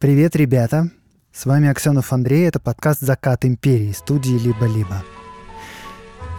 [0.00, 0.88] Привет, ребята!
[1.30, 5.04] С вами Аксенов Андрей, это подкаст «Закат империи» студии «Либо-либо».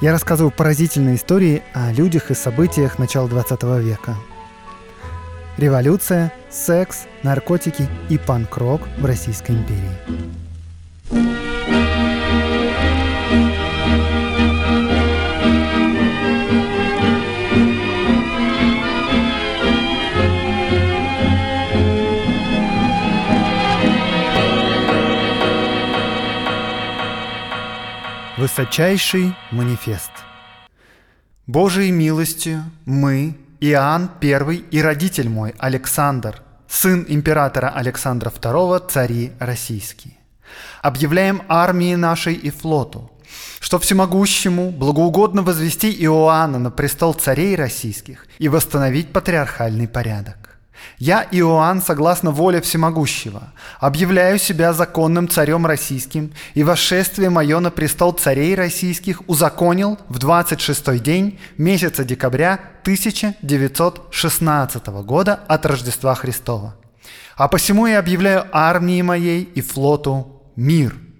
[0.02, 4.16] Я рассказываю поразительные истории о людях и событиях начала 20 века.
[5.59, 11.51] Революция, секс, наркотики и панк-рок в Российской империи.
[28.52, 30.12] Высочайший манифест.
[31.48, 40.16] Божией милостью мы, Иоанн I и родитель мой, Александр, сын императора Александра II, цари российские,
[40.82, 43.09] объявляем армии нашей и флоту,
[43.62, 50.41] что всемогущему благоугодно возвести Иоанна на престол царей российских и восстановить патриархальный порядок.
[50.98, 58.14] Я, Иоанн, согласно воле всемогущего, объявляю себя законным царем российским, и восшествие мое на престол
[58.14, 66.75] царей российских узаконил в 26-й день месяца декабря 1916 года от Рождества Христова.
[67.36, 70.95] А посему я объявляю армии моей и флоту мир–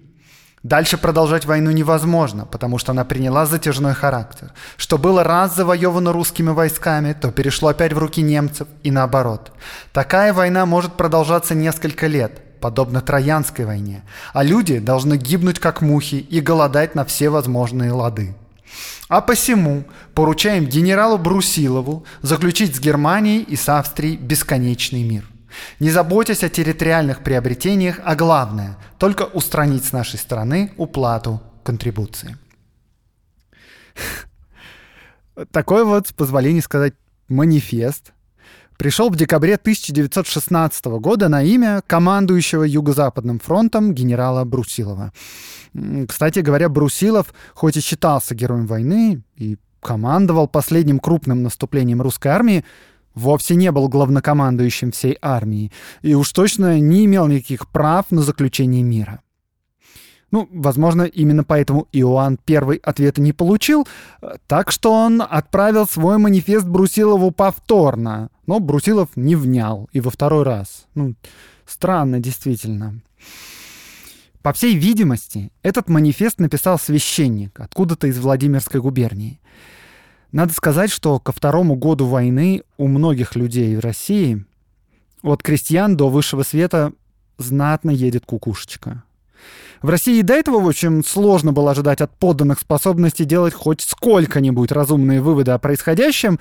[0.62, 4.52] Дальше продолжать войну невозможно, потому что она приняла затяжной характер.
[4.76, 9.50] Что было раз завоевано русскими войсками, то перешло опять в руки немцев и наоборот.
[9.92, 16.14] Такая война может продолжаться несколько лет, подобно Троянской войне, а люди должны гибнуть как мухи
[16.14, 18.36] и голодать на все возможные лады.
[19.08, 19.82] А посему
[20.14, 25.24] поручаем генералу Брусилову заключить с Германией и с Австрией бесконечный мир.
[25.80, 32.36] Не заботясь о территориальных приобретениях, а главное– только устранить с нашей стороны уплату контрибуции.
[35.50, 36.94] Такой вот, с позволения сказать,
[37.28, 38.12] манифест
[38.78, 45.12] пришел в декабре 1916 года на имя командующего Юго-Западным фронтом генерала Брусилова.
[46.08, 52.64] Кстати говоря, Брусилов, хоть и считался героем войны и командовал последним крупным наступлением русской армии,
[53.14, 58.82] вовсе не был главнокомандующим всей армии и уж точно не имел никаких прав на заключение
[58.82, 59.20] мира.
[60.32, 63.86] Ну, возможно, именно поэтому Иоанн первый ответа не получил,
[64.46, 68.30] так что он отправил свой манифест Брусилову повторно.
[68.46, 70.86] Но Брусилов не внял и во второй раз.
[70.94, 71.14] Ну,
[71.66, 73.02] странно, действительно.
[74.40, 79.38] По всей видимости, этот манифест написал священник откуда-то из Владимирской губернии.
[80.32, 84.44] Надо сказать, что ко второму году войны у многих людей в России,
[85.22, 86.92] от крестьян до высшего света,
[87.36, 89.04] знатно едет кукушечка.
[89.82, 93.82] В России и до этого, в общем, сложно было ожидать от подданных способности делать хоть
[93.82, 96.38] сколько-нибудь разумные выводы о происходящем.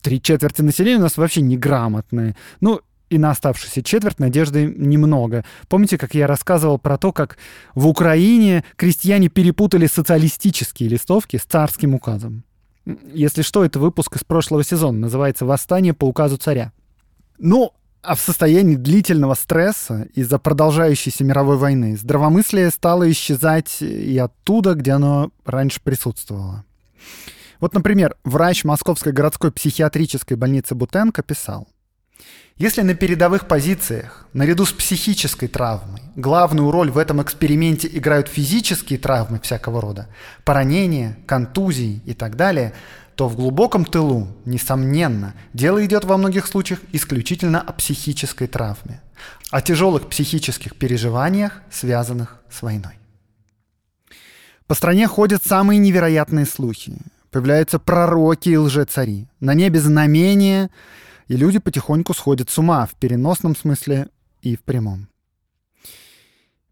[0.00, 2.34] Три четверти населения у нас вообще неграмотные.
[2.60, 5.44] Ну, и на оставшуюся четверть надежды немного.
[5.68, 7.36] Помните, как я рассказывал про то, как
[7.74, 12.42] в Украине крестьяне перепутали социалистические листовки с царским указом?
[12.84, 16.72] Если что, это выпуск из прошлого сезона, называется «Восстание по указу царя».
[17.38, 17.72] Ну,
[18.02, 24.92] а в состоянии длительного стресса из-за продолжающейся мировой войны здравомыслие стало исчезать и оттуда, где
[24.92, 26.64] оно раньше присутствовало.
[27.60, 31.68] Вот, например, врач Московской городской психиатрической больницы Бутенко писал,
[32.56, 38.98] если на передовых позициях, наряду с психической травмой, главную роль в этом эксперименте играют физические
[38.98, 40.08] травмы всякого рода,
[40.44, 42.72] поранения, контузии и так далее,
[43.16, 49.02] то в глубоком тылу, несомненно, дело идет во многих случаях исключительно о психической травме,
[49.50, 52.94] о тяжелых психических переживаниях, связанных с войной.
[54.66, 56.96] По стране ходят самые невероятные слухи.
[57.30, 59.26] Появляются пророки и лжецари.
[59.40, 60.70] На небе знамения–
[61.28, 64.08] и люди потихоньку сходят с ума в переносном смысле
[64.40, 65.08] и в прямом.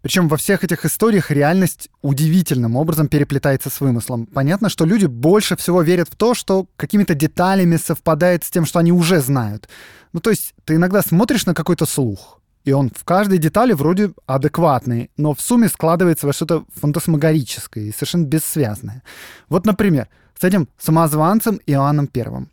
[0.03, 4.27] Причем во всех этих историях реальность удивительным образом переплетается с вымыслом.
[4.27, 8.79] Понятно, что люди больше всего верят в то, что какими-то деталями совпадает с тем, что
[8.79, 9.69] они уже знают.
[10.13, 14.13] Ну, то есть ты иногда смотришь на какой-то слух, и он в каждой детали вроде
[14.27, 19.03] адекватный, но в сумме складывается во что-то фантасмагорическое и совершенно бессвязное.
[19.51, 20.09] Вот, например,
[20.41, 22.51] с этим самозванцем Иоанном Первым.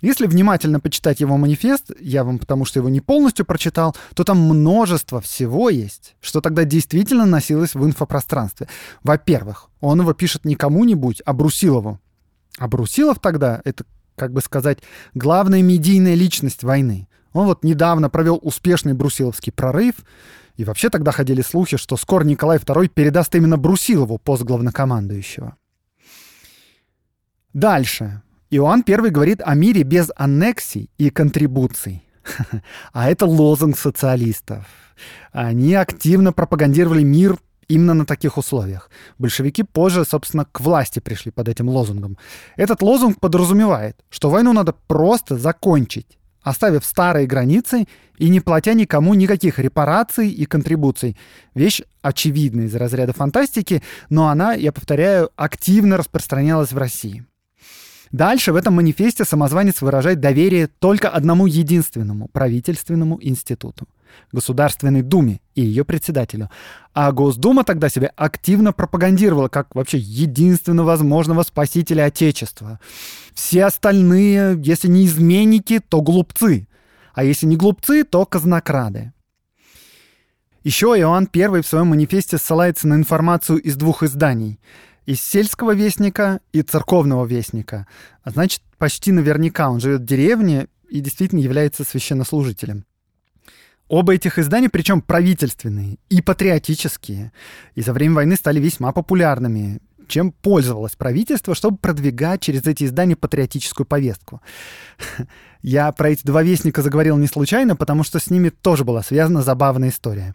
[0.00, 4.38] Если внимательно почитать его манифест, я вам потому что его не полностью прочитал, то там
[4.38, 8.68] множество всего есть, что тогда действительно носилось в инфопространстве.
[9.02, 12.00] Во-первых, он его пишет не кому-нибудь, а Брусилову.
[12.58, 13.84] А Брусилов тогда— это,
[14.16, 14.78] как бы сказать,
[15.12, 17.08] главная медийная личность войны.
[17.34, 19.96] Он вот недавно провел успешный брусиловский прорыв,
[20.56, 25.56] и вообще тогда ходили слухи, что скоро Николай II передаст именно Брусилову пост главнокомандующего.
[27.52, 28.22] Дальше.
[28.50, 32.04] Иоанн I говорит о мире без аннексий и контрибуций.
[32.92, 34.66] А это лозунг социалистов.
[35.32, 37.38] Они активно пропагандировали мир
[37.68, 38.90] именно на таких условиях.
[39.18, 42.18] Большевики позже, собственно, к власти пришли под этим лозунгом.
[42.56, 47.86] Этот лозунг подразумевает, что войну надо просто закончить, оставив старые границы
[48.18, 51.16] и не платя никому никаких репараций и контрибуций.
[51.54, 57.24] Вещь очевидная из разряда фантастики, но она, я повторяю, активно распространялась в России.
[58.12, 63.86] Дальше в этом манифесте самозванец выражает доверие только одному единственному правительственному институту—
[64.32, 66.50] Государственной Думе и ее председателю.
[66.92, 72.80] А Госдума тогда себя активно пропагандировала как вообще единственно возможного спасителя Отечества.
[73.32, 76.66] Все остальные, если не изменники, то глупцы.
[77.14, 79.12] А если не глупцы, то казнокрады.
[80.64, 84.58] Еще Иоанн I в своем манифесте ссылается на информацию из двух изданий—
[85.06, 87.86] из сельского вестника и церковного вестника.
[88.22, 92.84] А значит, почти наверняка он живет в деревне и действительно является священнослужителем.
[93.88, 97.32] Оба этих издания, причем правительственные и патриотические,
[97.74, 103.16] и за время войны стали весьма популярными, чем пользовалось правительство, чтобы продвигать через эти издания
[103.16, 104.42] патриотическую повестку.
[105.62, 109.42] Я про эти два вестника заговорил не случайно, потому что с ними тоже была связана
[109.42, 110.34] забавная история.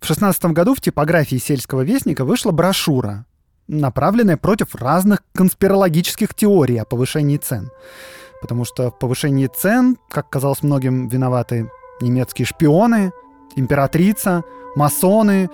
[0.00, 3.26] В 16 году в типографии сельского вестника вышла брошюра
[3.72, 7.70] направленная против разных конспирологических теорий о повышении цен.
[8.40, 11.70] Потому что в повышении цен, как казалось многим, виноваты
[12.00, 13.12] немецкие шпионы,
[13.56, 14.44] императрица,
[14.76, 15.48] масоны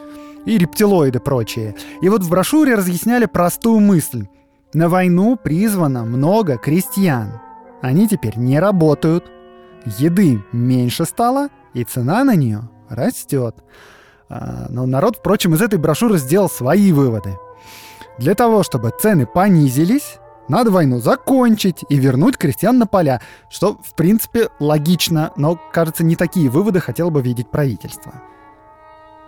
[0.46, 1.76] и рептилоиды прочие.
[2.00, 4.26] И вот в брошюре разъясняли простую мысль.
[4.74, 7.40] На войну призвано много крестьян.
[7.82, 9.24] Они теперь не работают.
[9.84, 13.56] Еды меньше стало, и цена на нее растет.
[14.28, 17.36] А, но народ, впрочем, из этой брошюры сделал свои выводы–
[18.18, 20.18] для того, чтобы цены понизились,
[20.48, 23.20] надо войну закончить и вернуть крестьян на поля,
[23.50, 28.12] что, в принципе, логично, но, кажется, не такие выводы хотело бы видеть правительство.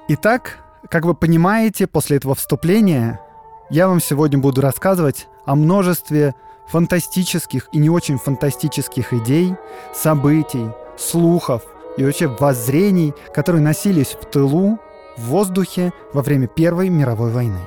[0.08, 0.58] Итак,
[0.88, 3.20] как вы понимаете, после этого вступления
[3.68, 6.34] я вам сегодня буду рассказывать о множестве
[6.66, 9.54] фантастических и не очень фантастических идей,
[9.94, 11.62] событий, слухов
[11.96, 14.78] и вообще воззрений, которые носились в тылу,
[15.16, 17.60] в воздухе во время Первой мировой войны.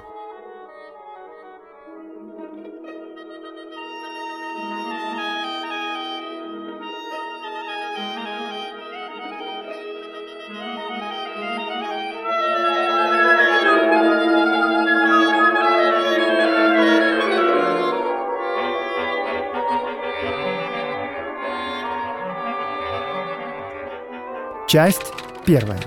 [24.73, 25.13] Часть
[25.45, 25.79] первая.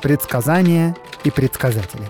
[0.00, 2.08] Предсказания и предсказатели.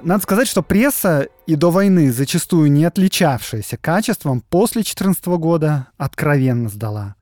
[0.00, 6.70] Надо сказать, что пресса и до войны, зачастую не отличавшаяся качеством, после 2014 года откровенно
[6.70, 7.16] сдала.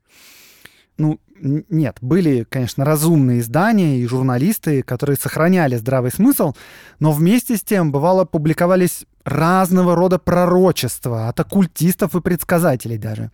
[0.97, 6.53] Ну, нет, были, конечно, разумные издания и журналисты, которые сохраняли здравый смысл,
[6.99, 13.29] но вместе с тем, бывало, публиковались разного рода пророчества от оккультистов и предсказателей даже.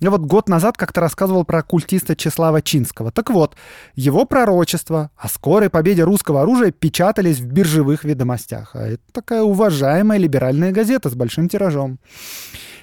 [0.00, 3.12] Я вот год назад как-то рассказывал про оккультиста Числава Чинского.
[3.12, 3.56] Так вот,
[3.94, 8.74] его пророчества о скорой победе русского оружия печатались в биржевых ведомостях.
[8.74, 11.98] А это такая уважаемая либеральная газета с большим тиражом.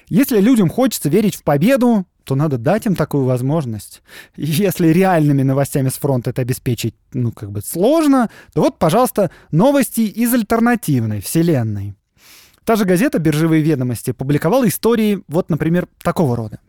[0.08, 4.04] Если людям хочется верить в победу, то надо дать им такую возможность.
[4.36, 10.02] если реальными новостями с фронта это обеспечить, ну, как бы сложно, то вот, пожалуйста, новости
[10.02, 11.96] из альтернативной вселенной.
[12.66, 16.60] Та же газета «Биржевые ведомости» публиковала истории, вот, например, такого рода.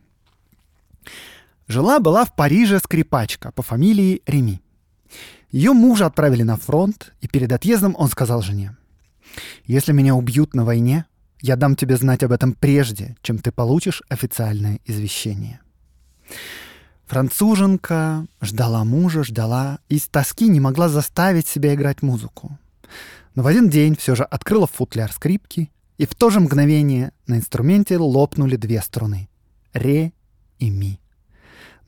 [1.68, 4.62] Жила-была в Париже скрипачка по фамилии Реми.
[5.50, 8.78] Ее мужа отправили на фронт, и перед отъездом он сказал жене,
[9.66, 11.04] «Если меня убьют на войне,
[11.40, 15.60] я дам тебе знать об этом прежде, чем ты получишь официальное извещение».
[17.06, 22.56] Француженка ждала мужа, ждала, и с тоски не могла заставить себя играть музыку.
[23.34, 27.34] Но в один день все же открыла футляр скрипки и в то же мгновение на
[27.34, 29.28] инструменте лопнули две струны—
[29.72, 30.12] ре
[30.60, 31.00] и ми.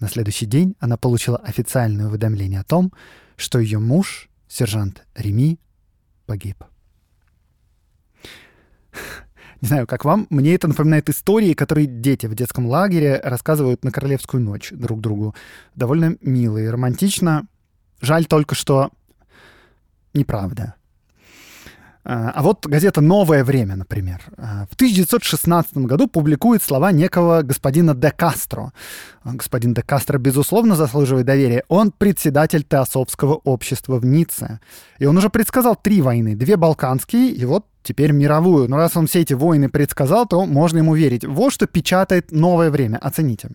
[0.00, 2.92] На следующий день она получила официальное уведомление о том,
[3.36, 5.60] что ее муж, сержант Реми,
[6.26, 6.64] погиб.
[9.62, 13.92] Не знаю, как вам, мне это напоминает истории, которые дети в детском лагере рассказывают на
[13.92, 15.36] Королевскую ночь друг другу.
[15.76, 17.46] Довольно мило и романтично.
[18.00, 18.90] Жаль только, что
[20.14, 20.74] неправда.
[22.04, 27.94] А, а вот газета «Новое время», например, а, в 1916 году публикует слова некого господина
[27.94, 28.72] де Кастро.
[29.24, 31.64] Господин де Кастро, безусловно, заслуживает доверия.
[31.68, 34.58] Он председатель Теософского общества в Ницце.
[34.98, 36.34] И он уже предсказал три войны.
[36.34, 38.68] Две балканские и вот теперь мировую.
[38.68, 41.24] Но раз он все эти войны предсказал, то можно ему верить.
[41.24, 42.98] Вот что печатает «Новое время».
[42.98, 43.50] Оцените.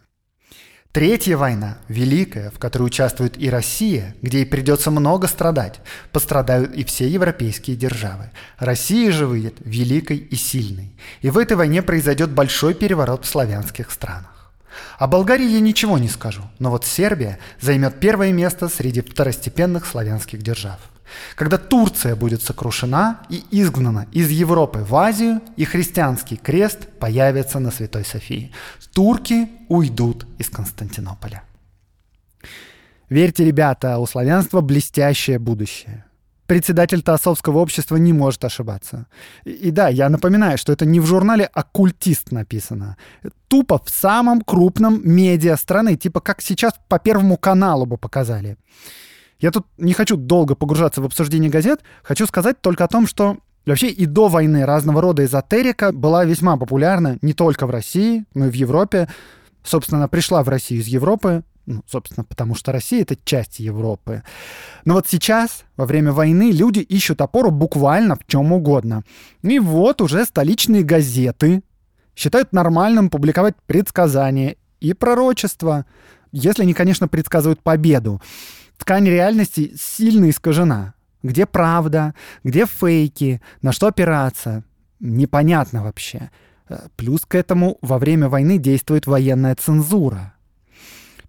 [0.91, 5.79] Третья война, великая, в которой участвует и Россия, где ей придется много страдать,
[6.12, 8.32] пострадают и все европейские державы.
[8.58, 10.96] Россия же выйдет великой и сильной.
[11.22, 14.51] И в этой войне произойдет большой переворот в славянских странах.
[14.98, 20.41] О Болгарии я ничего не скажу, но вот Сербия займет первое место среди второстепенных славянских
[20.41, 20.79] держав.
[21.35, 27.71] Когда Турция будет сокрушена и изгнана из Европы в Азию, и христианский крест появится на
[27.71, 28.51] Святой Софии.
[28.93, 31.43] Турки уйдут из Константинополя.
[33.09, 36.03] Верьте, ребята, у славянства блестящее будущее.
[36.45, 39.07] Председатель Таосовского общества не может ошибаться.
[39.43, 42.95] И, да, я напоминаю, что это не в журнале «Оккультист» написано.
[43.49, 48.57] Тупо в самом крупном медиа страны, типа как сейчас по Первому каналу бы показали.
[49.39, 53.38] Я тут не хочу долго погружаться в обсуждение газет, хочу сказать только о том, что
[53.67, 58.46] Вообще и до войны разного рода эзотерика была весьма популярна не только в России, но
[58.46, 59.10] и в Европе.
[59.62, 64.24] Собственно, она пришла в Россию из Европы, ну, собственно, потому что Россия— это часть Европы.
[64.86, 69.03] Но вот сейчас, во время войны, люди ищут опору буквально в чем угодно.
[69.41, 71.62] И вот уже столичные газеты
[72.15, 75.86] считают нормальным публиковать предсказания и пророчества,
[76.32, 78.22] если они, конечно, предсказывают победу
[78.77, 80.93] ткань реальности сильно искажена.
[81.24, 84.63] Где правда, где фейки, на что опираться,
[85.00, 86.29] непонятно вообще.
[86.69, 90.34] Э, плюс к этому во время войны действует военная цензура.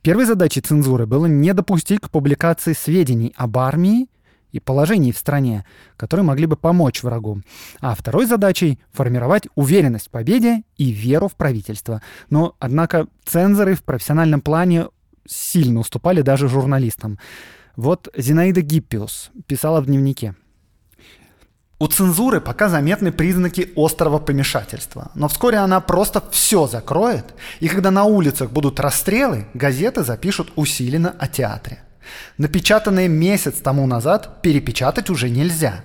[0.02, 4.08] Первой задачей цензуры было не допустить к публикации сведений об армии
[4.52, 7.42] и положении в стране, которые могли бы помочь врагу.
[7.80, 12.02] А второй задачей— формировать уверенность в победе и веру в правительство.
[12.30, 14.86] Но, однако, цензоры в профессиональном плане
[15.28, 17.18] сильно уступали даже журналистам.
[17.76, 20.34] Вот Зинаида Гиппиус писала в дневнике.
[21.80, 27.92] У цензуры пока заметны признаки острого помешательства, но вскоре она просто все закроет, и когда
[27.92, 31.84] на улицах будут расстрелы, газеты запишут усиленно о театре.
[32.36, 35.84] Напечатанные месяц тому назад перепечатать уже нельзя.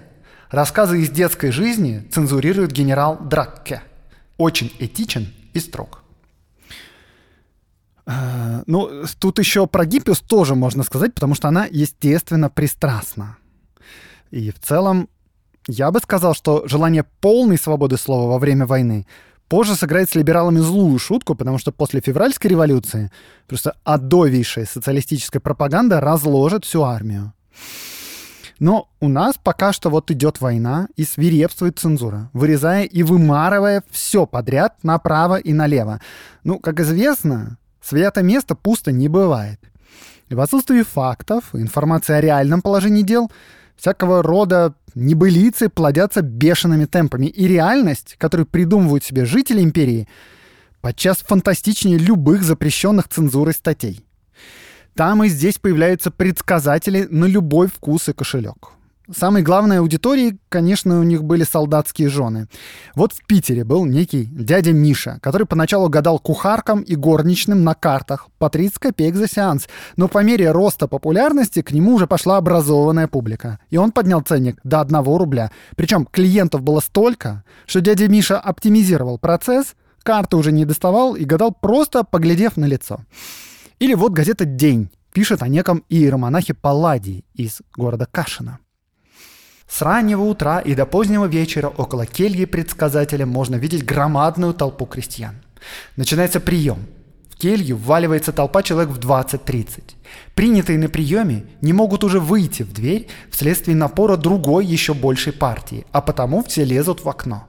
[0.49, 3.83] Рассказы из детской жизни цензурирует генерал Дракке.
[4.37, 6.02] Очень этичен и строг.
[8.05, 13.37] Э, ну, тут еще про Гиппиус тоже можно сказать, потому что она, естественно, пристрастна.
[14.31, 15.09] И в целом,
[15.67, 19.05] я бы сказал, что желание полной свободы слова во время войны
[19.47, 23.11] позже сыграет с либералами злую шутку, потому что после февральской революции
[23.47, 27.33] просто адовейшая социалистическая пропаганда разложит всю армию.
[28.59, 34.25] Но у нас пока что вот идет война и свирепствует цензура, вырезая и вымарывая все
[34.25, 36.01] подряд направо и налево.
[36.43, 39.59] Ну, как известно, Свято место пусто не бывает.
[40.29, 43.29] И в отсутствии фактов, информации о реальном положении дел,
[43.75, 47.25] всякого рода небылицы плодятся бешеными темпами.
[47.25, 50.07] И реальность, которую придумывают себе жители империи,
[50.81, 54.05] подчас фантастичнее любых запрещенных цензурой статей.
[54.95, 58.69] Там и здесь появляются предсказатели на любой вкус и кошелек.
[59.11, 62.47] Самой главной аудиторией, конечно, у них были солдатские жены.
[62.95, 68.29] Вот в Питере был некий дядя Миша, который поначалу гадал кухаркам и горничным на картах
[68.37, 69.67] по 30 копеек за сеанс,
[69.97, 73.59] но по мере роста популярности к нему уже пошла образованная публика.
[73.69, 75.51] И он поднял ценник до 1 рубля.
[75.75, 81.51] Причем клиентов было столько, что дядя Миша оптимизировал процесс, карты уже не доставал и гадал
[81.51, 83.01] просто поглядев на лицо.
[83.79, 88.59] Или вот газета «День» пишет о неком иеромонахе Палладии из города Кашина.
[89.73, 95.33] С раннего утра и до позднего вечера около кельи предсказателя можно видеть громадную толпу крестьян.
[95.95, 96.85] Начинается прием.
[97.31, 99.95] В келью вваливается толпа человек в 20-30.
[100.35, 105.87] Принятые на приеме не могут уже выйти в дверь вследствие напора другой еще большей партии,
[105.91, 107.47] а потому все лезут в окно.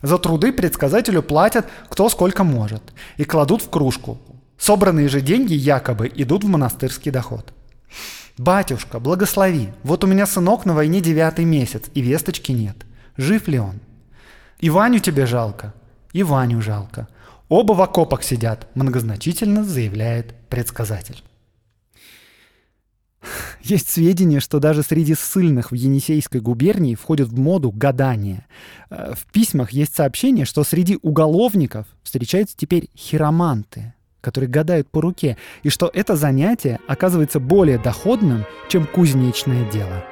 [0.00, 2.84] За труды предсказателю платят кто сколько может
[3.16, 4.18] и кладут в кружку.
[4.58, 7.52] Собранные же деньги якобы идут в монастырский доход.
[8.38, 12.76] «Батюшка, благослови, вот у меня сынок на войне девятый месяц, и весточки нет.
[13.16, 13.80] Жив ли он?»
[14.60, 15.74] «И Ваню тебе жалко?»
[16.12, 17.08] «И Ваню жалко.
[17.48, 21.22] Оба в окопах сидят», многозначительно заявляет предсказатель.
[23.62, 28.46] Есть сведения, что даже среди ссыльных в Енисейской губернии входит в моду гадание.
[28.88, 35.36] Э, в письмах есть сообщение, что среди уголовников встречаются теперь хироманты– которые гадают по руке,
[35.62, 40.04] и что это занятие оказывается более доходным, чем кузнечное дело.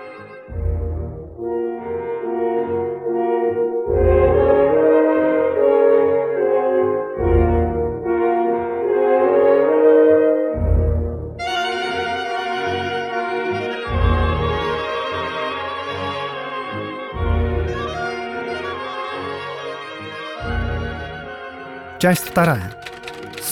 [21.99, 22.76] Часть вторая.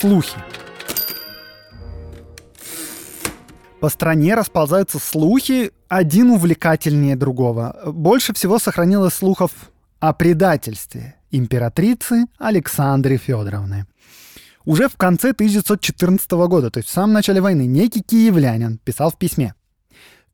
[0.01, 0.37] Слухи.
[3.81, 7.81] По стране расползаются слухи, один увлекательнее другого.
[7.87, 9.51] Больше всего сохранилось слухов
[10.01, 13.87] о предательстве императрицы Александры Федоровны.
[14.65, 19.19] Уже в конце 1914 года, то есть в самом начале войны, некий киевлянин писал в
[19.19, 19.55] письме.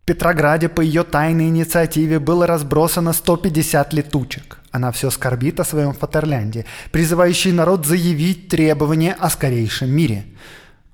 [0.04, 4.58] Петрограде по ее тайной инициативе было разбросано 150 летучек.
[4.72, 10.24] Она все скорбит о своем Фатерлянде, призывающий народ заявить требования о скорейшем мире.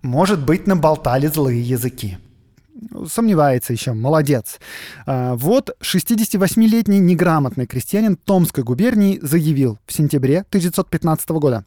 [0.03, 2.19] Может быть, наболтали злые языки.
[3.09, 4.59] Сомневается еще, молодец.
[5.07, 11.65] А, вот 68-летний неграмотный крестьянин Томской губернии заявил в сентябре 1915 года.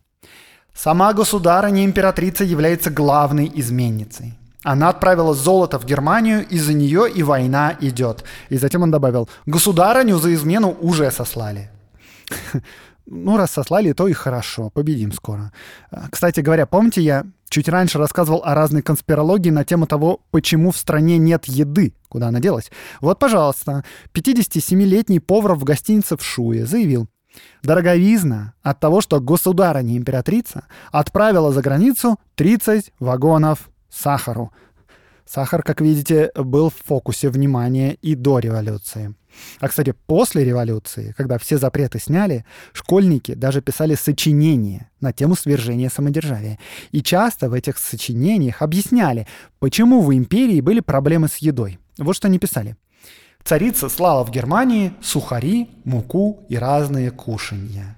[0.74, 4.39] Сама государыня императрица является главной изменницей.
[4.64, 8.24] Она отправила золото в Германию, из-за нее и война идет.
[8.50, 11.72] И затем он добавил, государыню за измену уже сослали.
[13.12, 15.52] Ну, раз сослали, то и хорошо, победим скоро.
[15.90, 20.70] А, кстати говоря, помните, я чуть раньше рассказывал о разной конспирологии на тему того, почему
[20.70, 22.70] в стране нет еды, куда она делась.
[23.02, 27.08] Вот, пожалуйста, 57-летний повар в гостинице в Шуе заявил,
[27.64, 34.52] Дороговизна от того, что государыня императрица отправила за границу 30 вагонов сахару.
[35.26, 39.14] Сахар, как видите, был в фокусе внимания и до революции.
[39.60, 45.90] А, кстати, после революции, когда все запреты сняли, школьники даже писали сочинения на тему свержения
[45.90, 46.58] самодержавия.
[46.92, 49.28] И часто в этих сочинениях объясняли,
[49.60, 51.80] почему в империи были проблемы с едой.
[52.00, 52.76] Вот что они писали.
[53.44, 57.98] Царица слала в Германии сухари, муку и разные кушанья.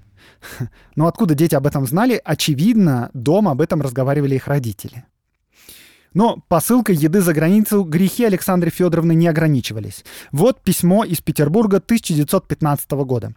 [0.96, 2.20] Но откуда дети об этом знали?
[2.24, 5.04] Очевидно, дома об этом разговаривали их родители.
[6.14, 10.04] Но посылкой еды за границу грехи Александры Федоровны не ограничивались.
[10.30, 13.34] Вот письмо из Петербурга 1915 года.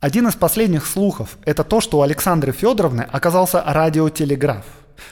[0.00, 4.64] Один из последних слухов– это то, что у Александры Федоровны оказался радиотелеграф,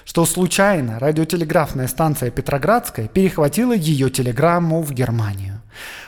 [0.05, 5.63] что случайно радиотелеграфная станция Петроградская перехватила ее телеграмму в Германию.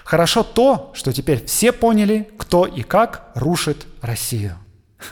[0.04, 4.58] Хорошо то, что теперь все поняли, кто и как рушит Россию.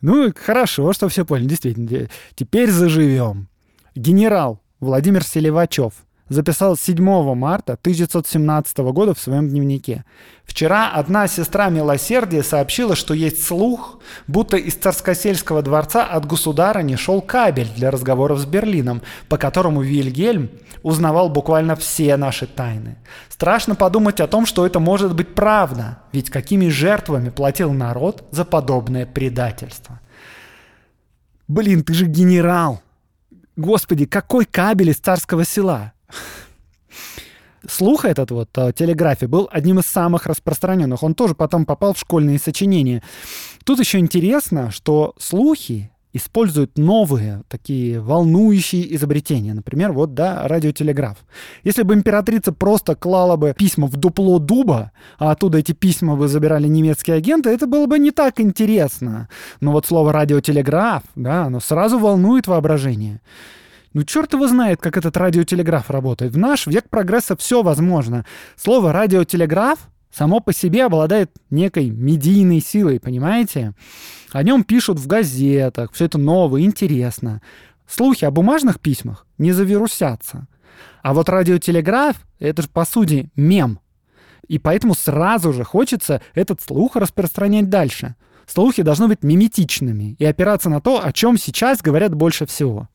[0.00, 2.08] Ну, хорошо, что все поняли, действительно.
[2.34, 3.48] Теперь заживем.
[3.94, 5.92] Генерал Владимир Селивачев
[6.28, 10.04] записал 7 марта 1917 года в своем дневнике.
[10.44, 17.22] Вчера одна сестра милосердия сообщила, что есть слух, будто из царскосельского дворца от государыни шел
[17.22, 20.50] кабель для разговоров с Берлином, по которому Вильгельм
[20.82, 22.96] узнавал буквально все наши тайны.
[23.28, 28.44] Страшно подумать о том, что это может быть правда, ведь какими жертвами платил народ за
[28.44, 30.00] подобное предательство.
[31.46, 32.82] Блин, ты же генерал!
[33.56, 35.92] Господи, какой кабель из царского села?
[37.68, 41.02] Слух этот вот о телеграфе был одним из самых распространенных.
[41.02, 43.02] Он тоже потом попал в школьные сочинения.
[43.64, 49.54] Тут еще интересно, что слухи используют новые такие волнующие изобретения.
[49.54, 51.18] Например, вот, да, радиотелеграф.
[51.64, 56.28] Если бы императрица просто клала бы письма в дупло дуба, а оттуда эти письма бы
[56.28, 59.28] забирали немецкие агенты, это было бы не так интересно.
[59.60, 63.20] Но вот слово радиотелеграф, да, оно сразу волнует воображение.
[63.94, 66.32] Ну, черт его знает, как этот радиотелеграф работает.
[66.32, 68.24] В наш век прогресса все возможно.
[68.56, 69.78] Слово радиотелеграф
[70.12, 73.74] само по себе обладает некой медийной силой, понимаете?
[74.30, 77.42] О нем пишут в газетах, все это новое, интересно.
[77.86, 80.46] Слухи о бумажных письмах не завирусятся.
[81.02, 83.80] А вот радиотелеграф— это же, по сути, мем.
[84.48, 88.16] И поэтому сразу же хочется этот слух распространять дальше.
[88.46, 92.88] Слухи должны быть миметичными и опираться на то, о чем сейчас говорят больше всего.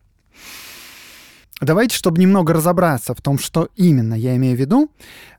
[1.60, 4.92] Давайте, чтобы немного разобраться в том, что именно я имею в виду,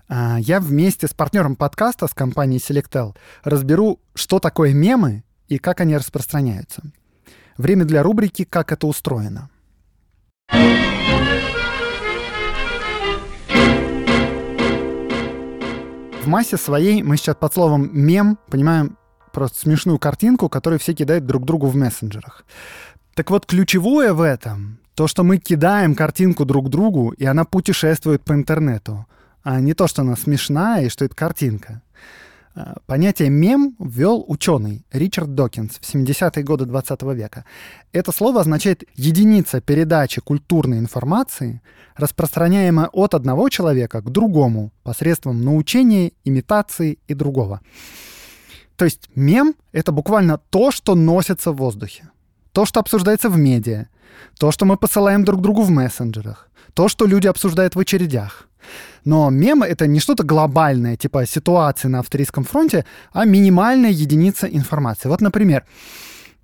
[0.09, 5.81] а, я вместе с партнером подкаста с компанией Selectel разберу, что такое мемы и как
[5.81, 6.83] они распространяются.
[7.57, 9.49] Время для рубрики «Как это устроено».
[16.23, 18.99] В массе своей мы сейчас под словом «мем» понимаем
[19.33, 22.45] просто смешную картинку, которую все кидают друг другу в мессенджерах.
[23.15, 28.23] Так вот, ключевое в этом то, что мы кидаем картинку друг другу, и она путешествует
[28.25, 29.07] по интернету—
[29.49, 31.81] а не то, что она смешная и что это картинка.
[32.55, 37.47] А, понятие «мем» ввел ученый Ричард Докинс в 70-е годы 20 века.
[37.93, 41.63] Это слово означает «единица передачи культурной информации,
[41.97, 47.63] распространяемая от одного человека к другому посредством научения, имитации и другого».
[48.77, 52.11] То есть мем— это буквально то, что носится в воздухе,
[52.53, 53.87] то, что обсуждается в медиа,
[54.39, 58.49] то, что мы посылаем друг другу в мессенджерах, то, что люди обсуждают в очередях.
[59.05, 65.09] Но мем— это не что-то глобальное, типа ситуации на австрийском фронте, а минимальная единица информации.
[65.09, 65.65] Вот, например,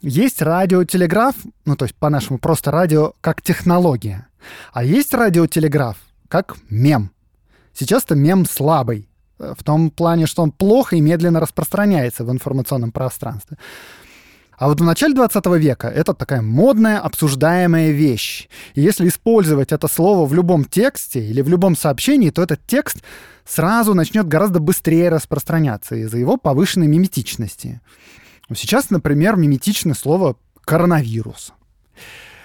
[0.01, 4.27] есть радиотелеграф, ну, то есть, по-нашему, просто радио как технология.
[4.73, 5.97] А есть радиотелеграф
[6.29, 7.11] как мем.
[7.73, 12.31] Сейчас это мем слабый, э, в том плане, что он плохо и медленно распространяется в
[12.31, 13.57] информационном пространстве.
[14.57, 18.49] А вот в начале 20 века это такая модная, обсуждаемая вещь.
[18.75, 22.99] И если использовать это слово в любом тексте или в любом сообщении, то этот текст
[23.45, 27.81] сразу начнет гораздо быстрее распространяться из-за его повышенной миметичности.
[28.55, 31.53] Сейчас, например, миметичное слово «коронавирус».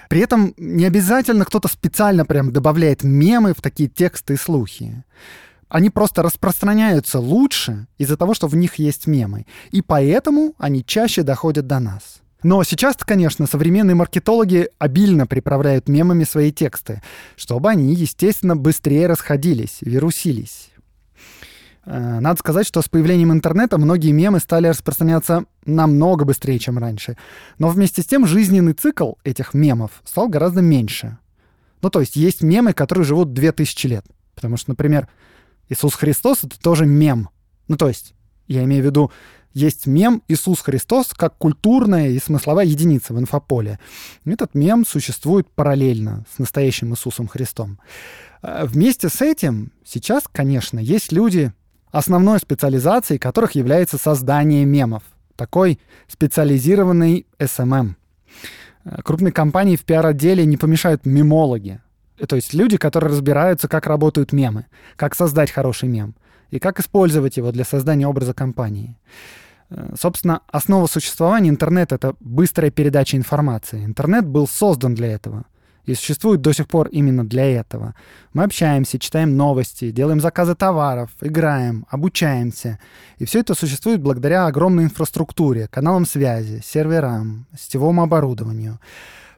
[0.08, 5.04] При этом не обязательно кто-то специально прям добавляет мемы в такие тексты и слухи
[5.70, 9.46] они просто распространяются лучше из-за того, что в них есть мемы.
[9.70, 12.20] И поэтому они чаще доходят до нас.
[12.42, 17.02] Но сейчас, конечно, современные маркетологи обильно приправляют мемами свои тексты,
[17.36, 20.70] чтобы они, естественно, быстрее расходились, вирусились.
[21.84, 27.16] Э, надо сказать, что с появлением интернета многие мемы стали распространяться намного быстрее, чем раньше.
[27.58, 31.18] Но вместе с тем жизненный цикл этих мемов стал гораздо меньше.
[31.82, 34.04] Ну, то есть есть мемы, которые живут 2000 лет.
[34.34, 35.08] Потому что, например,
[35.70, 37.30] Иисус Христос— это тоже мем.
[37.68, 38.14] Ну, то есть,
[38.48, 39.10] я имею в виду,
[39.54, 43.78] есть мем Иисус Христос как культурная и смысловая единица в инфополе.
[44.24, 47.80] Этот мем существует параллельно с настоящим Иисусом Христом.
[48.42, 51.52] А вместе с этим сейчас, конечно, есть люди,
[51.90, 55.02] основной специализацией которых является создание мемов.
[55.36, 57.94] Такой специализированный SMM.
[59.04, 61.80] Крупные компании в пиар-отделе не помешают мемологи,
[62.26, 66.14] то есть люди, которые разбираются, как работают мемы, как создать хороший мем
[66.50, 68.96] и как использовать его для создания образа компании.
[69.70, 73.84] Э, собственно, основа существования интернета— это быстрая передача информации.
[73.84, 75.44] Интернет был создан для этого
[75.84, 77.94] и существует до сих пор именно для этого.
[78.32, 82.78] Мы общаемся, читаем новости, делаем заказы товаров, играем, обучаемся.
[83.18, 88.78] И все это существует благодаря огромной инфраструктуре, каналам связи, серверам, сетевому оборудованию.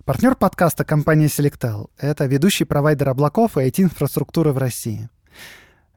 [0.04, 5.08] Партнер подкаста компания Selectel— это ведущий провайдер облаков и IT-инфраструктуры в России.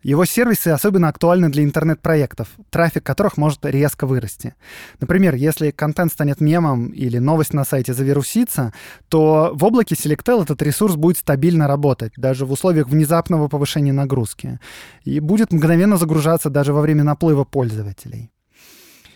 [0.03, 4.53] Его сервисы особенно актуальны для интернет-проектов, трафик которых может резко вырасти.
[4.99, 8.73] Например, если контент станет мемом или новость на сайте завирусится,
[9.09, 14.59] то в облаке Selectel этот ресурс будет стабильно работать, даже в условиях внезапного повышения нагрузки,
[15.03, 18.29] и будет мгновенно загружаться даже во время наплыва пользователей.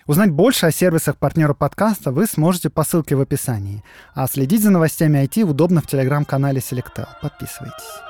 [0.09, 3.83] Узнать больше о сервисах партнера подкаста вы сможете по ссылке в описании.
[4.15, 7.05] А следить за новостями IT удобно в телеграм-канале Selectel.
[7.21, 8.08] Подписывайтесь.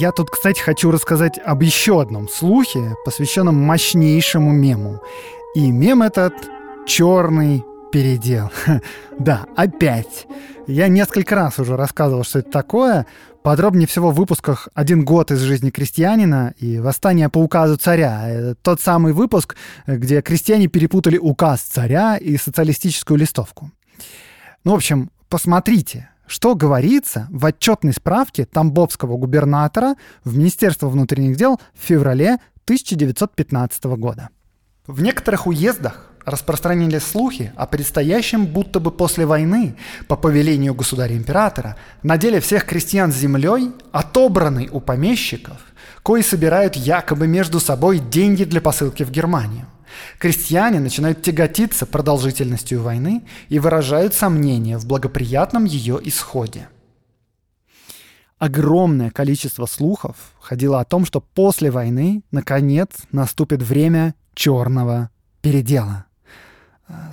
[0.00, 5.02] Я тут, кстати, хочу рассказать об еще одном слухе, посвященном мощнейшему мему.
[5.54, 6.32] И мем этот
[6.86, 8.50] черный передел.
[9.18, 10.26] да, опять.
[10.66, 13.06] Я несколько раз уже рассказывал, что это такое.
[13.42, 18.26] Подробнее всего в выпусках «Один год из жизни крестьянина» и «Восстание по указу царя».
[18.26, 19.54] Это тот самый выпуск,
[19.86, 23.70] где крестьяне перепутали указ царя и социалистическую листовку.
[24.64, 31.60] Ну, в общем, посмотрите, что говорится в отчетной справке Тамбовского губернатора в Министерство внутренних дел
[31.74, 34.28] в феврале 1915 года.
[34.86, 39.74] В некоторых уездах распространились слухи о предстоящем будто бы после войны
[40.06, 45.58] по повелению государя-императора на деле всех крестьян с землей, отобранной у помещиков,
[46.04, 49.66] кои собирают якобы между собой деньги для посылки в Германию–
[50.18, 56.68] Крестьяне начинают тяготиться продолжительностью войны и выражают сомнения в благоприятном ее исходе.
[58.38, 65.10] Огромное количество слухов ходило о том, что после войны, наконец, наступит время черного
[65.42, 66.06] передела.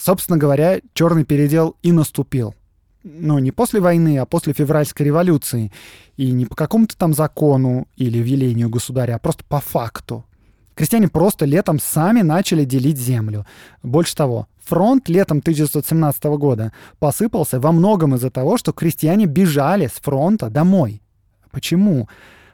[0.02, 2.56] Собственно говоря, черный передел и наступил.
[3.04, 5.72] Но не после войны, а после февральской революции.
[6.16, 10.26] И не по какому-то там закону или велению государя, а просто по факту.
[10.78, 13.48] Крестьяне просто летом сами начали делить землю.
[13.82, 19.94] Больше того, фронт летом 1917 года посыпался во многом из-за того, что крестьяне бежали с
[19.94, 21.02] фронта домой.
[21.50, 22.08] Почему?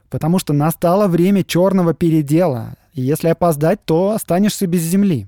[0.09, 5.27] Потому что настало время черного передела, и если опоздать, то останешься без земли.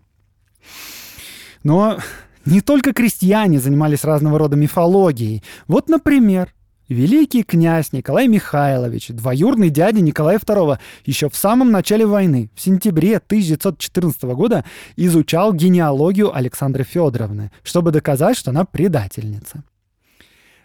[1.64, 1.98] Но
[2.46, 5.44] не только крестьяне занимались разного рода мифологией.
[5.68, 6.54] Вот, например,
[6.88, 13.18] Великий князь Николай Михайлович, двоюрный дядя Николая II, еще в самом начале войны, в сентябре
[13.18, 14.64] 1914 года,
[14.96, 19.64] изучал генеалогию Александры Федоровны, чтобы доказать, что она предательница.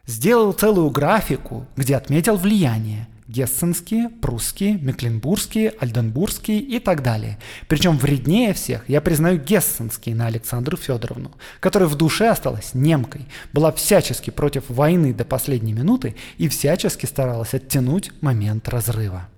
[0.06, 7.38] Сделал целую графику, где отметил влияние, гессенские, прусские, мекленбургские, альденбургские и так далее.
[7.68, 13.72] Причем вреднее всех я признаю гессенские на Александру Федоровну, которая в душе осталась немкой, была
[13.72, 19.28] всячески против войны до последней минуты и всячески старалась оттянуть момент разрыва.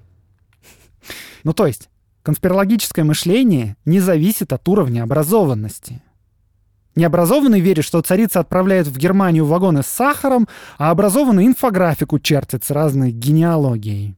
[1.44, 1.88] Ну то есть,
[2.22, 6.00] конспирологическое мышление не зависит от уровня образованности–
[6.94, 10.46] Необразованный верит, что царица отправляет в Германию вагоны с сахаром,
[10.78, 14.16] а образованный инфографику чертит с разной генеалогией.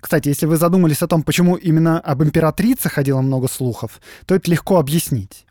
[0.00, 4.50] Кстати, если вы задумались о том, почему именно об императрице ходило много слухов, то это
[4.50, 5.46] легко объяснить.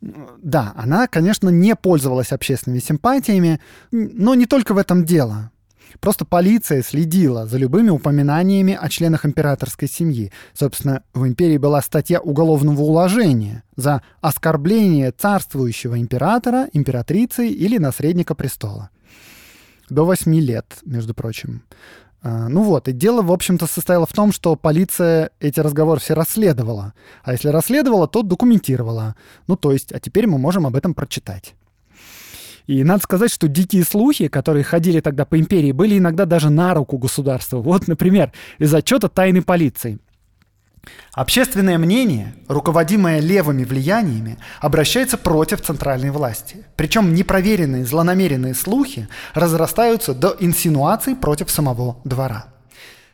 [0.00, 5.50] Да, она, конечно, не пользовалась общественными симпатиями, но не только в этом дело.
[5.98, 10.32] Просто полиция следила за любыми упоминаниями о членах императорской семьи.
[10.52, 18.90] Собственно, в империи была статья уголовного уложения за оскорбление царствующего императора, императрицы или наследника престола.
[19.88, 21.62] До восьми лет, между прочим.
[22.22, 26.14] А, ну вот, и дело, в общем-то, состояло в том, что полиция эти разговоры все
[26.14, 26.92] расследовала.
[27.22, 29.16] А если расследовала, то документировала.
[29.46, 31.54] Ну, то есть, а теперь мы можем об этом прочитать.
[32.70, 36.72] И надо сказать, что дикие слухи, которые ходили тогда по империи, были иногда даже на
[36.72, 37.60] руку государству.
[37.60, 38.30] Вот, например,
[38.60, 39.98] из отчета тайной полиции.
[41.12, 46.58] Общественное мнение, руководимое левыми влияниями, обращается против центральной власти.
[46.76, 52.54] Причем непроверенные злонамеренные слухи разрастаются до инсинуаций против самого двора.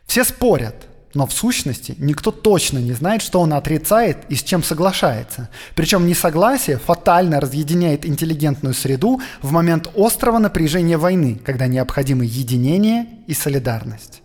[0.05, 4.61] Все спорят, но в сущности никто точно не знает, что он отрицает и с чем
[4.61, 5.49] соглашается.
[5.73, 13.33] Причем несогласие фатально разъединяет интеллигентную среду в момент острого напряжения войны, когда необходимы единение и
[13.33, 14.21] солидарность.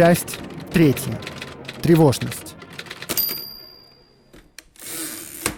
[0.00, 0.38] Часть
[0.72, 1.20] третья.
[1.82, 2.56] Тревожность.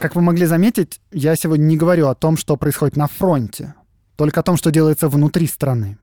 [0.00, 3.76] Как вы могли заметить, я сегодня не говорю о том, что происходит на фронте,
[4.16, 5.96] только о том, что делается внутри страны.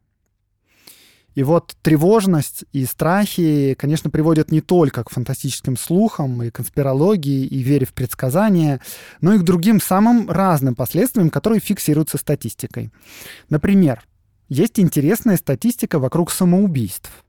[1.36, 7.60] И вот тревожность и страхи, конечно, приводят не только к фантастическим слухам и конспирологии, и
[7.62, 8.80] вере в предсказания,
[9.20, 12.94] но и к другим самым разным последствиям, которые фиксируются статистикой.
[13.50, 14.02] Например,
[14.48, 17.12] есть интересная статистика вокруг самоубийств–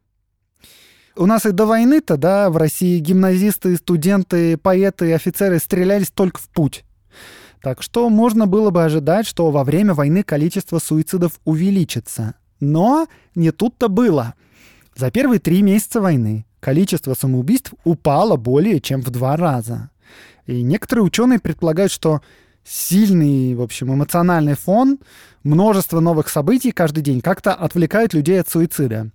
[1.21, 6.49] у нас и до войны-то, да, в России гимназисты, студенты, поэты, офицеры стрелялись только в
[6.49, 6.83] путь.
[7.61, 12.37] Так что можно было бы ожидать, что во время войны количество суицидов увеличится.
[12.59, 14.33] Но не тут-то было.
[14.97, 19.91] За первые три месяца войны количество самоубийств упало более чем в два раза.
[20.47, 22.23] И некоторые ученые предполагают, что
[22.65, 24.99] сильный, в общем, эмоциональный фон,
[25.43, 29.11] множество новых событий каждый день как-то отвлекают людей от суицида.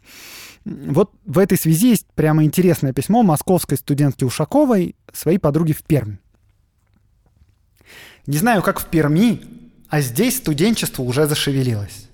[0.65, 6.17] Вот в этой связи есть прямо интересное письмо московской студентки Ушаковой своей подруге в Пермь.
[8.25, 9.41] Не знаю, как в Перми,
[9.89, 12.09] а здесь студенчество уже зашевелилось.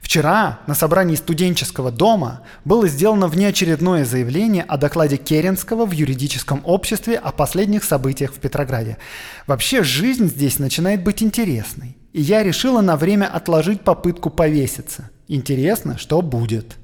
[0.00, 7.16] Вчера на собрании студенческого дома было сделано внеочередное заявление о докладе Керенского в юридическом обществе
[7.16, 8.98] о последних событиях в Петрограде.
[9.46, 11.96] Вообще жизнь здесь начинает быть интересной.
[12.12, 15.10] И я решила на время отложить попытку повеситься.
[15.28, 16.76] Интересно, что будет.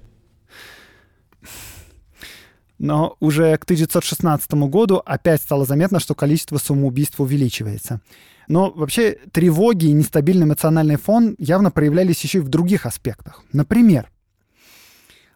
[2.78, 8.00] Но уже к 1916 году опять стало заметно, что количество самоубийств увеличивается.
[8.48, 13.44] Но вообще тревоги и нестабильный эмоциональный фон явно проявлялись еще и в других аспектах.
[13.52, 14.10] Например,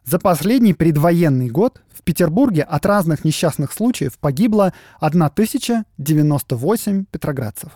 [0.05, 7.71] за последний предвоенный год в Петербурге от разных несчастных случаев погибло 1098 петроградцев.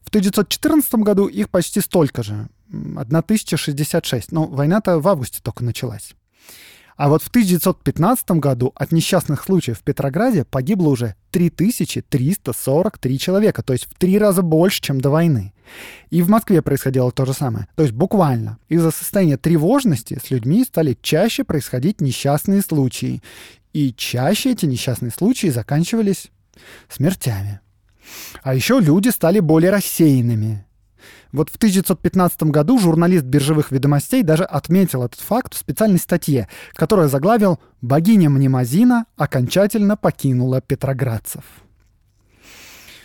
[0.00, 4.32] В 1914 году их почти столько же, 1066.
[4.32, 6.14] Но война-то в августе только началась.
[7.00, 13.72] А вот в 1915 году от несчастных случаев в Петрограде погибло уже 3343 человека, то
[13.72, 15.54] есть в три раза больше, чем до войны.
[16.10, 17.68] И в Москве происходило то же самое.
[17.74, 23.22] То есть буквально из-за состояния тревожности с людьми стали чаще происходить несчастные случаи.
[23.72, 26.30] И чаще эти несчастные случаи заканчивались
[26.90, 27.60] смертями.
[28.42, 30.66] А еще люди стали более рассеянными.
[31.32, 37.08] Вот в 1915 году журналист биржевых ведомостей даже отметил этот факт в специальной статье, которая
[37.08, 41.44] заглавил «Богиня Мнемозина окончательно покинула петроградцев».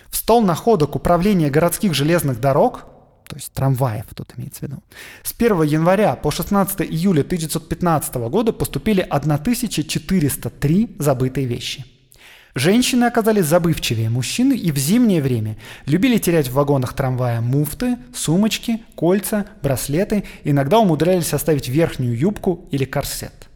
[0.09, 2.85] В стол находок управления городских железных дорог
[3.27, 4.83] то есть трамваев тут имеется в виду.
[5.23, 11.85] С 1 января по 16 июля 1915 года поступили 1403 забытые вещи.
[12.57, 18.81] Женщины оказались забывчивее мужчин и в зимнее время любили терять в вагонах трамвая муфты, сумочки,
[18.95, 23.49] кольца, браслеты, иногда умудрялись оставить верхнюю юбку или корсет.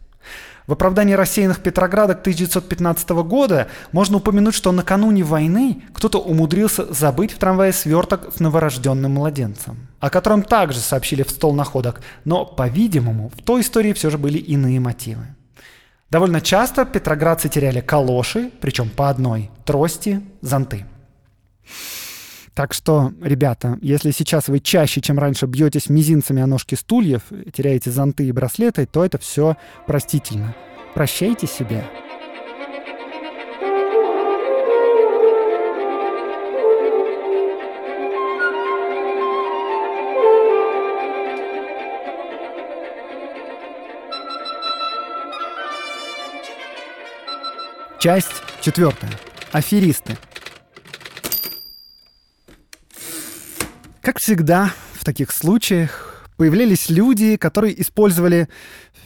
[0.66, 7.38] В оправдании рассеянных Петроградок 1915 года можно упомянуть, что накануне войны кто-то умудрился забыть в
[7.38, 13.42] трамвае сверток с новорожденным младенцем, о котором также сообщили в стол находок, но, по-видимому, в
[13.42, 15.26] той истории все же были иные мотивы.
[16.10, 20.84] Довольно часто петроградцы теряли калоши, причем по одной, трости, зонты.
[22.52, 27.92] Так что, ребята, если сейчас вы чаще, чем раньше, бьетесь мизинцами о ножки стульев, теряете
[27.92, 30.54] зонты и браслеты, то это все простительно.
[30.94, 31.84] Прощайте себе.
[48.00, 49.10] Часть четвертая.
[49.52, 50.16] Аферисты.
[54.00, 58.48] Как всегда, в таких случаях появлялись люди, которые использовали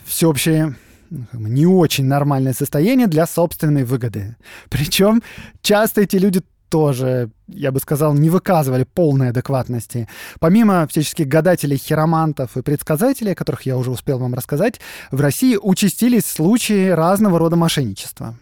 [0.05, 0.77] всеобщее
[1.11, 4.37] ну, не очень нормальное состояние для собственной выгоды.
[4.71, 5.25] Причем
[5.61, 10.09] часто эти люди тоже, я бы сказал, не выказывали полной адекватности.
[10.39, 14.81] Помимо всяческих гадателей, хиромантов и предсказателей, о которых я уже успел вам рассказать,
[15.11, 18.37] в России участились случаи разного рода мошенничества.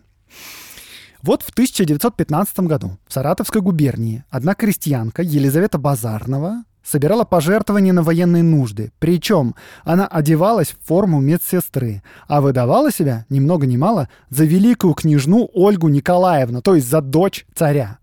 [1.23, 8.43] Вот в 1915 году в Саратовской губернии одна крестьянка Елизавета Базарнова собирала пожертвования на военные
[8.43, 8.91] нужды.
[8.99, 9.55] Причем
[9.85, 15.49] она одевалась в форму медсестры, а выдавала себя, ни много ни мало, за великую княжну
[15.55, 17.99] Ольгу Николаевну, то есть за дочь царя.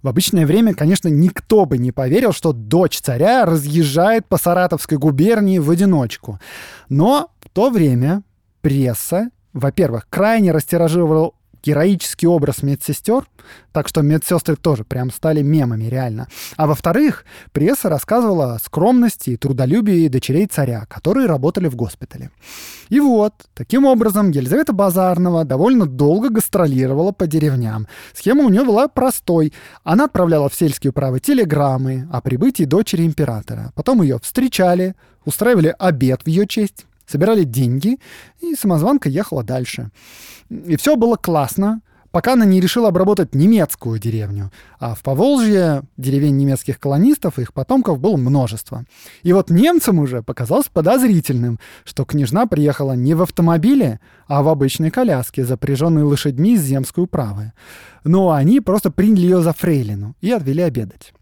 [0.00, 5.58] В обычное время, конечно, никто бы не поверил, что дочь царя разъезжает по Саратовской губернии
[5.58, 6.40] в одиночку.
[6.88, 8.22] Но в то время
[8.62, 13.24] пресса, во-первых, крайне растиражировала героический образ медсестер,
[13.72, 16.28] так что медсестры тоже прям стали мемами, реально.
[16.56, 22.30] А во-вторых, пресса рассказывала о скромности и трудолюбии дочерей царя, которые работали в госпитале.
[22.88, 27.86] И вот, таким образом, Елизавета Базарнова довольно долго гастролировала по деревням.
[28.14, 29.52] Схема у нее была простой.
[29.84, 33.72] Она отправляла в сельские управы телеграммы о прибытии дочери императора.
[33.74, 34.94] Потом ее встречали,
[35.24, 37.98] устраивали обед в ее честь, собирали деньги,
[38.40, 39.90] и самозванка ехала дальше.
[40.50, 44.50] И все было классно, пока она не решила обработать немецкую деревню.
[44.78, 48.84] А в Поволжье деревень немецких колонистов и их потомков было множество.
[49.22, 54.90] И вот немцам уже показалось подозрительным, что княжна приехала не в автомобиле, а в обычной
[54.90, 57.52] коляске, запряженной лошадьми из земской управы.
[58.04, 61.12] Но они просто приняли ее за фрейлину и отвели обедать.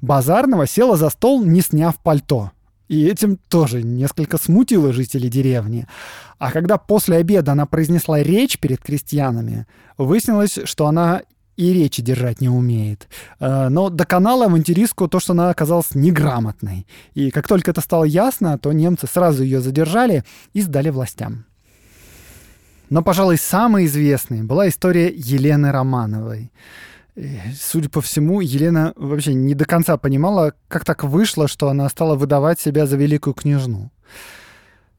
[0.00, 2.52] Базарного села за стол, не сняв пальто—
[2.88, 5.86] и этим тоже несколько смутило жителей деревни.
[6.38, 9.66] А когда после обеда она произнесла речь перед крестьянами,
[9.98, 11.22] выяснилось, что она
[11.56, 13.08] и речи держать не умеет.
[13.40, 16.86] Э, но доконала авантюристку то, что она оказалась неграмотной.
[17.14, 20.24] И как только это стало ясно, то немцы сразу ее задержали
[20.54, 21.44] и сдали властям.
[22.90, 26.52] Но, пожалуй, самой известной была история Елены Романовой.
[27.60, 32.14] Судя по всему, Елена вообще не до конца понимала, как так вышло, что она стала
[32.14, 33.90] выдавать себя за великую княжну.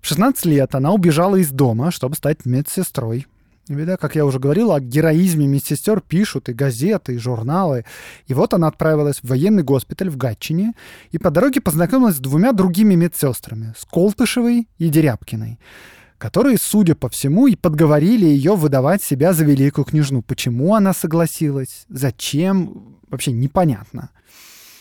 [0.02, 3.28] В 16 лет она убежала из дома, чтобы стать медсестрой.
[3.68, 7.86] Вида, как я уже говорил, о героизме медсестер пишут и газеты, и журналы.
[8.26, 10.74] И вот она отправилась в военный госпиталь в Гатчине
[11.12, 15.60] и по дороге познакомилась с двумя другими медсестрами, с Колтышевой и Дерябкиной
[16.20, 20.22] которые, судя по всему, и подговорили ее выдавать себя за великую княжну.
[20.22, 21.86] Почему она согласилась?
[21.90, 22.98] Зачем?
[23.10, 24.10] Вообще непонятно.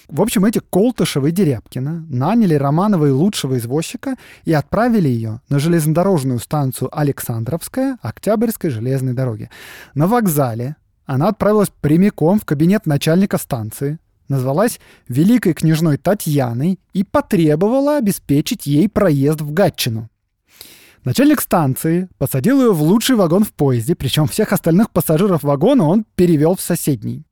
[0.08, 5.58] В общем, эти Колтышева и Дерябкина наняли Романова и лучшего извозчика и отправили ее на
[5.58, 9.48] железнодорожную станцию Александровская Октябрьской железной дороги.
[9.94, 13.98] На вокзале она отправилась прямиком в кабинет начальника станции,
[14.28, 20.08] назвалась Великой княжной Татьяной и потребовала обеспечить ей проезд в Гатчину.
[21.04, 26.04] Начальник станции посадил ее в лучший вагон в поезде, причем всех остальных пассажиров вагона он
[26.14, 27.24] перевел в соседний.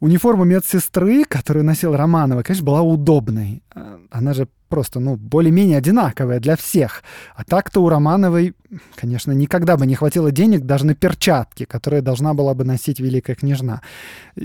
[0.00, 3.62] Униформа медсестры, которую носил Романова, конечно, была удобной.
[3.74, 7.02] А, она же просто, ну, более-менее одинаковая для всех.
[7.34, 8.54] А так-то у Романовой,
[8.94, 13.34] конечно, никогда бы не хватило денег даже на перчатки, которые должна была бы носить великая
[13.34, 13.82] княжна.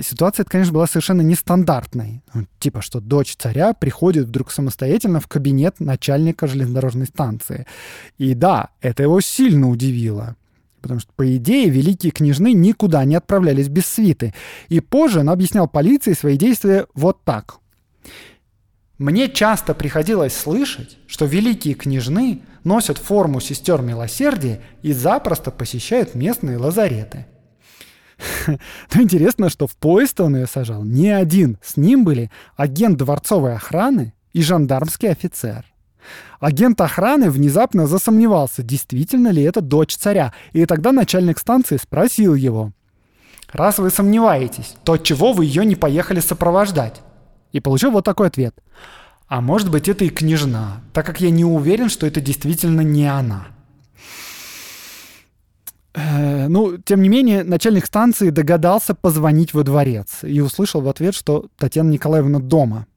[0.02, 2.24] ситуация, это, конечно, была совершенно нестандартной.
[2.34, 7.66] Ну, типа, что дочь царя приходит вдруг самостоятельно в кабинет начальника железнодорожной станции.
[8.18, 10.36] И да, это его сильно удивило.
[10.82, 14.34] Потому что, по идее, великие княжны никуда не отправлялись без свиты.
[14.70, 17.60] И позже он объяснял полиции свои действия вот так.
[18.98, 26.58] Мне часто приходилось слышать, что великие княжны носят форму сестер милосердия и запросто посещают местные
[26.58, 27.26] лазареты.
[28.48, 31.58] Но интересно, что в поезд он ее сажал не один.
[31.62, 35.66] С ним были агент дворцовой охраны и жандармский офицер.
[36.40, 42.72] Агент охраны внезапно засомневался, действительно ли это дочь царя, и тогда начальник станции спросил его,
[43.52, 47.02] «Раз вы сомневаетесь, то чего вы ее не поехали сопровождать?»
[47.56, 48.54] И получил вот такой ответ.
[49.30, 53.08] «А может быть, это и княжна, так как я не уверен, что это действительно не
[53.08, 53.48] она».
[55.94, 61.16] Э, ну, тем не менее, начальник станции догадался позвонить во дворец и услышал в ответ,
[61.16, 62.88] что Татьяна Николаевна дома.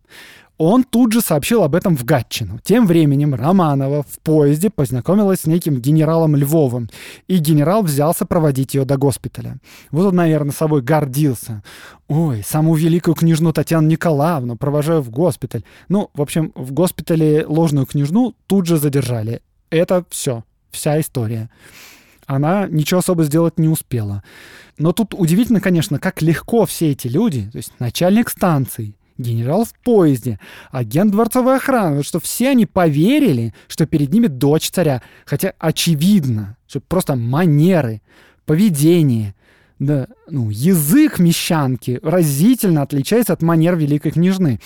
[0.59, 2.59] Он тут же сообщил об этом в Гатчину.
[2.63, 6.91] Тем временем Романова в поезде познакомилась с неким генералом Львовым,
[7.29, 9.59] и генерал взялся проводить ее до госпиталя.
[9.93, 11.63] Вот он, наверное, собой гордился.
[12.09, 15.63] Ой, саму великую княжну Татьяну Николаевну провожаю в госпиталь.
[15.89, 19.43] Ну, в общем, в госпитале ложную княжну тут же задержали.
[19.71, 20.43] Это все,
[20.73, 21.51] вся история
[22.29, 24.23] она ничего особо сделать не успела.
[24.77, 29.75] Но тут удивительно, конечно, как легко все эти люди, то есть начальник станции, генерал в
[29.75, 30.39] поезде,
[30.71, 35.03] агент дворцовой охраны, что все они поверили, что перед ними дочь царя.
[35.27, 38.01] Хотя очевидно, что просто манеры,
[38.47, 39.35] поведение,
[39.79, 44.61] да, ну, язык мещанки разительно отличается от манер великой княжны.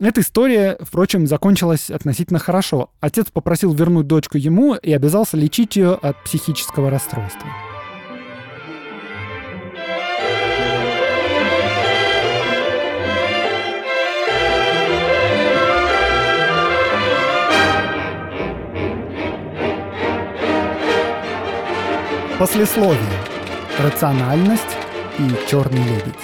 [0.00, 2.90] Эта история, впрочем, закончилась относительно хорошо.
[3.00, 7.48] Отец попросил вернуть дочку ему и обязался лечить ее от психического расстройства.
[22.38, 23.02] Послесловие.
[23.80, 24.62] Рациональность
[25.18, 26.14] и черный лебедь.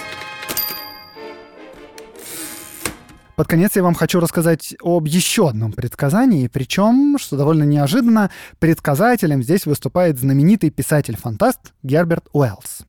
[3.35, 9.43] Под конец я вам хочу рассказать об еще одном предсказании, причем, что довольно неожиданно, предсказателем
[9.43, 12.85] здесь выступает знаменитый писатель-фантаст Герберт Уэллс.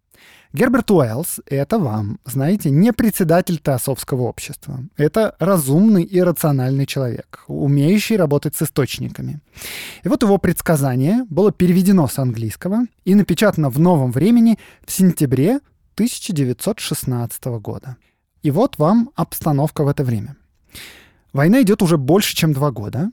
[0.57, 4.79] Герберт Уэллс— это вам, знаете, не председатель Теософского общества.
[4.97, 9.41] Это разумный и рациональный человек, умеющий работать с источниками.
[10.03, 15.57] И вот его предсказание было переведено с английского и напечатано в новом времени в сентябре
[15.97, 17.99] 1916 года.
[18.43, 20.37] И вот вам обстановка в это время.
[21.35, 23.11] Война идет уже больше, чем два года.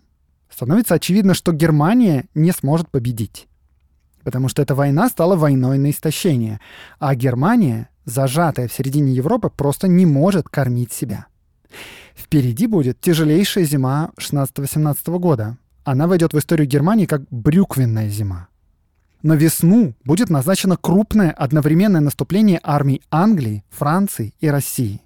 [0.50, 3.50] Становится очевидно, что Германия не сможет победить.
[4.24, 6.60] Потому что эта война стала войной на истощение.
[7.00, 11.28] А Германия, зажатая в середине Европы, просто не может кормить себя.
[12.16, 15.58] Впереди будет тяжелейшая зима 16-18 года.
[15.84, 18.48] Она войдет в историю Германии как брюквенная зима.
[19.24, 25.02] На весну будет назначено крупное одновременное наступление армий Англии, Франции и России.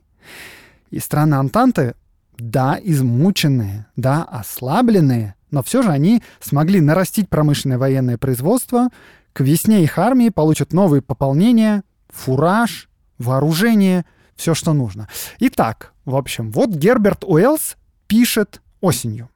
[0.89, 1.93] И страны Антанты,
[2.37, 8.89] да, измученные, да, ослабленные, но все же они смогли нарастить промышленное военное производство.
[9.33, 15.07] К весне их армии получат новые пополнения, фураж, вооружение, все, что нужно.
[15.39, 17.75] Итак, в общем, вот Герберт Уэллс
[18.07, 19.29] пишет осенью.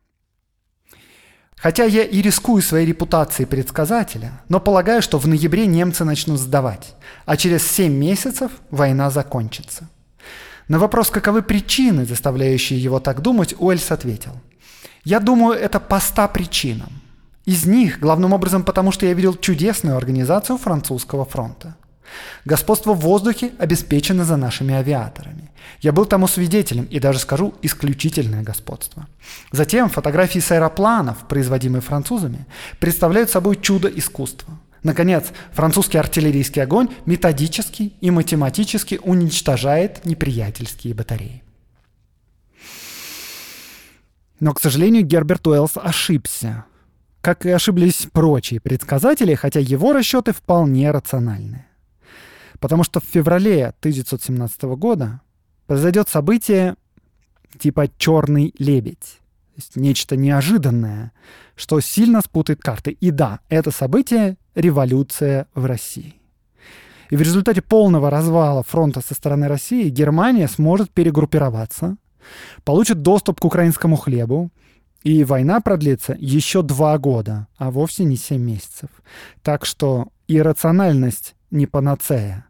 [1.55, 6.95] Хотя я и рискую своей репутацией предсказателя, но полагаю, что в ноябре немцы начнут сдавать,
[7.25, 9.87] а через 7 месяцев война закончится.
[10.67, 14.31] На вопрос, каковы причины, заставляющие его так думать, Уэльс ответил.
[15.03, 17.01] «Я думаю, это по ста причинам.
[17.45, 21.75] Из них, главным образом, потому что я видел чудесную организацию французского фронта.
[22.45, 25.49] Господство в воздухе обеспечено за нашими авиаторами.
[25.79, 29.07] Я был тому свидетелем и даже скажу исключительное господство.
[29.51, 32.45] Затем фотографии с аэропланов, производимые французами,
[32.79, 34.53] представляют собой чудо искусства.
[34.83, 41.43] Наконец, французский артиллерийский огонь методически и математически уничтожает неприятельские батареи.
[44.41, 46.65] Но, к сожалению, Герберт Уэллс ошибся.
[47.21, 51.67] Как и ошиблись прочие предсказатели, хотя его расчеты вполне рациональны.
[52.59, 55.21] Потому что в феврале 1917 года
[55.67, 56.75] произойдет событие
[57.59, 59.19] типа «черный лебедь».
[59.53, 61.11] То есть нечто неожиданное,
[61.55, 62.91] что сильно спутает карты.
[62.99, 66.15] И да, это событие революция в России.
[67.11, 71.97] И в результате полного развала фронта со стороны России Германия сможет перегруппироваться,
[72.63, 74.51] получит доступ к украинскому хлебу,
[75.03, 78.89] и война продлится еще два года, а вовсе не семь месяцев.
[79.41, 82.45] Так что иррациональность не панацея.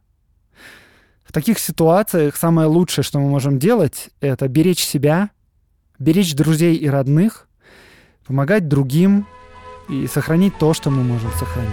[1.23, 5.29] В таких ситуациях самое лучшее, что мы можем делать, это беречь себя,
[5.97, 7.47] беречь друзей и родных,
[8.27, 9.25] помогать другим
[9.87, 11.71] и сохранить то, что мы можем сохранить.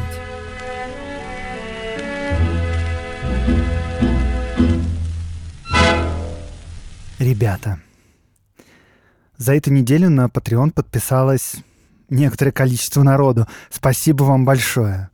[7.19, 7.81] Ребята,
[9.39, 11.59] За эту неделю на Patreon подписалось
[12.11, 13.47] некоторое количество народу.
[13.71, 15.11] Спасибо вам большое.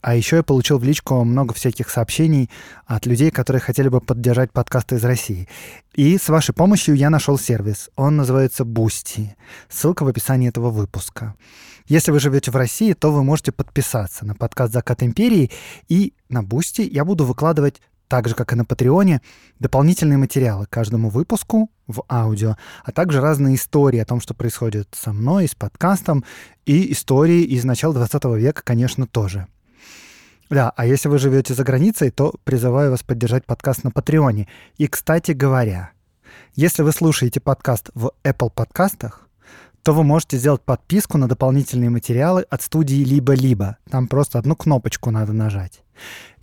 [0.00, 2.50] А еще я получил в личку много всяких сообщений
[2.86, 5.48] от людей, которые хотели бы поддержать подкасты из России.
[5.92, 7.90] И с вашей помощью я нашел сервис.
[7.96, 9.30] Он называется Boosty.
[9.68, 11.34] Ссылка в описании этого выпуска.
[11.86, 15.50] Если вы живете в России, то вы можете подписаться на подкаст «Закат империи»,
[15.88, 17.82] и на Boosty я буду выкладывать
[18.14, 19.22] так же, как и на Patreon е,
[19.58, 24.86] дополнительные материалы к каждому выпуску в аудио, а также разные истории о том, что происходит
[24.92, 26.24] со мной, с подкастом,
[26.64, 29.48] и истории из начала 20 века, конечно, тоже.
[30.48, 34.46] Да, а если вы живете за границей, то призываю вас поддержать подкаст на Патреоне.
[34.78, 35.90] И, кстати говоря,
[36.54, 39.28] если вы слушаете подкаст в Apple подкастах,
[39.82, 43.78] то вы можете сделать подписку на дополнительные материалы от студии «Либо-либо».
[43.90, 45.83] Там просто одну кнопочку надо нажать.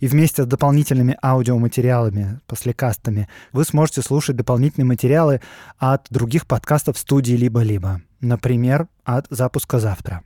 [0.00, 5.40] И вместе с дополнительными аудиоматериалами, послекастами, вы сможете слушать дополнительные материалы
[5.78, 8.02] от других подкастов студии «Либо-либо».
[8.20, 10.22] Например, от «Запуска завтра».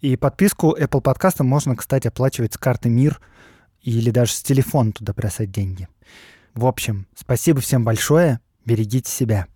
[0.00, 3.20] И подписку Apple подкастам можно, кстати, оплачивать с карты МИР
[3.82, 5.88] или даже с телефона туда бросать деньги.
[6.54, 9.46] В общем, спасибо всем большое, берегите себя.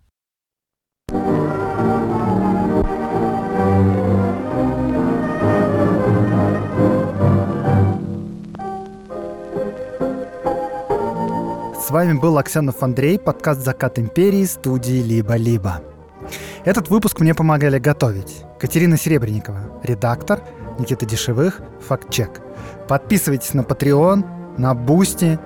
[11.87, 15.81] С вами был Аксенов Андрей, подкаст «Закат империи» студии «Либо-либо».
[16.65, 20.41] Этот выпуск мне помогали готовить Катерина Серебренникова, редактор,
[20.79, 22.41] Никита Дешевых, факт-чек.
[22.89, 25.39] Подписывайтесь на Patreon, на Boosty,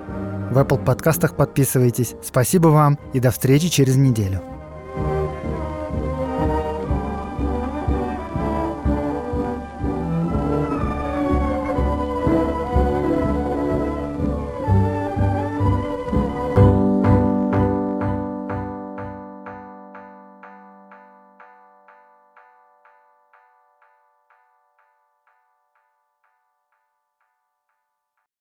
[0.50, 2.16] в Apple подкастах подписывайтесь.
[2.24, 4.42] Спасибо вам и до встречи через неделю.